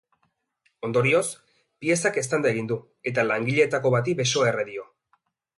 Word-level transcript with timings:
Ondorioz, 0.87 1.21
piezak 1.85 2.17
eztanda 2.23 2.51
egin 2.53 2.71
du, 2.73 2.79
eta 3.13 3.29
langileetako 3.33 3.93
bati 3.99 4.19
besoa 4.23 4.53
erre 4.55 4.71
dio. 4.73 4.91